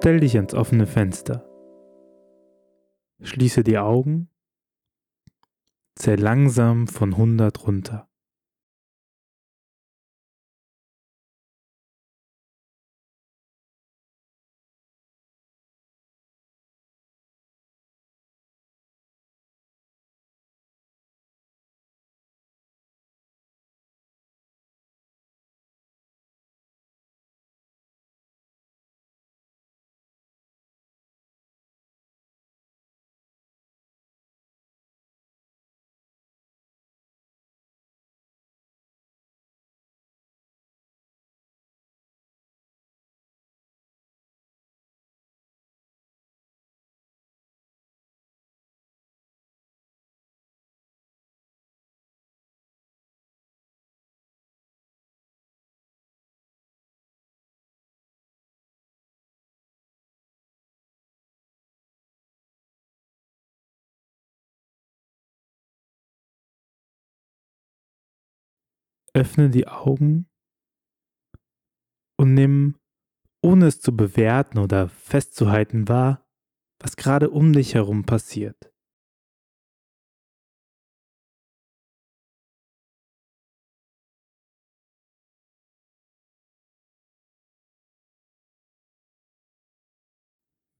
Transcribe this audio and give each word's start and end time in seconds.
Stell 0.00 0.20
dich 0.20 0.34
ans 0.36 0.54
offene 0.54 0.86
Fenster. 0.86 1.44
Schließe 3.20 3.62
die 3.62 3.76
Augen, 3.76 4.30
zähl 5.94 6.18
langsam 6.18 6.88
von 6.88 7.12
100 7.12 7.66
runter. 7.66 8.09
Öffne 69.14 69.50
die 69.50 69.66
Augen 69.66 70.28
und 72.18 72.34
nimm, 72.34 72.76
ohne 73.42 73.66
es 73.66 73.80
zu 73.80 73.96
bewerten 73.96 74.58
oder 74.58 74.88
festzuhalten, 74.88 75.88
wahr, 75.88 76.26
was 76.80 76.96
gerade 76.96 77.30
um 77.30 77.52
dich 77.52 77.74
herum 77.74 78.04
passiert. 78.04 78.72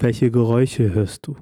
Welche 0.00 0.30
Geräusche 0.30 0.92
hörst 0.92 1.26
du? 1.26 1.36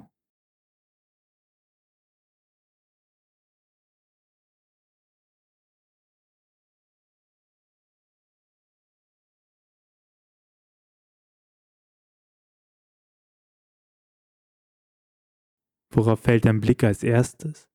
Worauf 15.95 16.21
fällt 16.21 16.45
dein 16.45 16.59
Blick 16.59 16.83
als 16.83 17.03
erstes? 17.03 17.69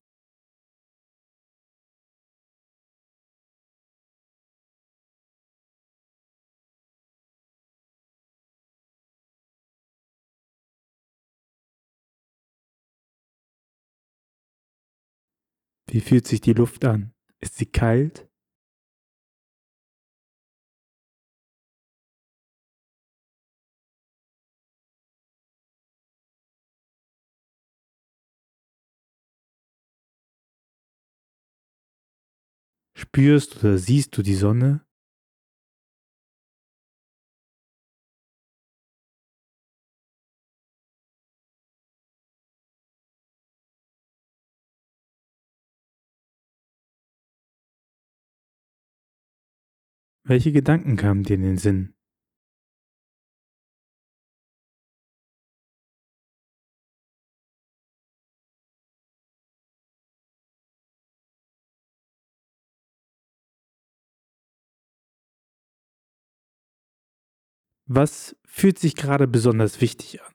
Wie 15.90 16.00
fühlt 16.00 16.26
sich 16.26 16.40
die 16.40 16.52
Luft 16.52 16.84
an? 16.84 17.14
Ist 17.40 17.56
sie 17.56 17.66
kalt? 17.66 18.27
Spürst 32.98 33.58
oder 33.58 33.78
siehst 33.78 34.16
du 34.18 34.22
die 34.22 34.34
Sonne? 34.34 34.84
Welche 50.24 50.50
Gedanken 50.50 50.96
kamen 50.96 51.22
dir 51.22 51.34
in 51.34 51.42
den 51.42 51.56
Sinn? 51.56 51.97
Was 67.90 68.36
fühlt 68.44 68.78
sich 68.78 68.96
gerade 68.96 69.26
besonders 69.26 69.80
wichtig 69.80 70.20
an? 70.20 70.32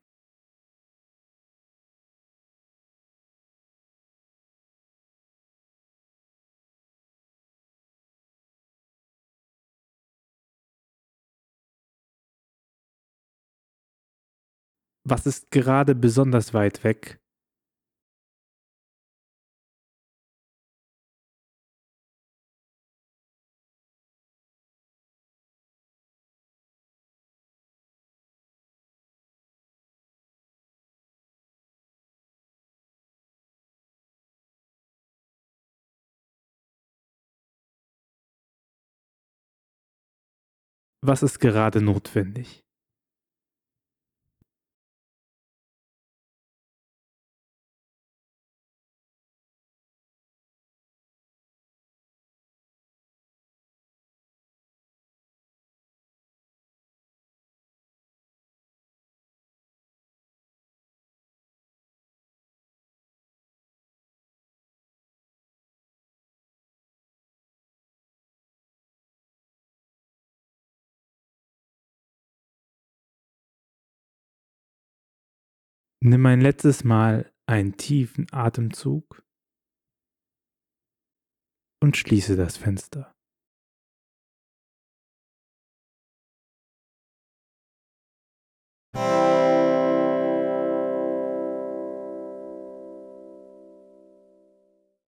Was 15.06 15.26
ist 15.26 15.52
gerade 15.52 15.96
besonders 15.96 16.54
weit 16.54 16.84
weg? 16.84 17.23
Was 41.06 41.22
ist 41.22 41.40
gerade 41.40 41.82
notwendig? 41.82 42.63
Nimm 76.06 76.26
ein 76.26 76.42
letztes 76.42 76.84
Mal 76.84 77.32
einen 77.46 77.78
tiefen 77.78 78.28
Atemzug 78.34 79.24
und 81.82 81.96
schließe 81.96 82.36
das 82.36 82.58
Fenster. 82.58 83.13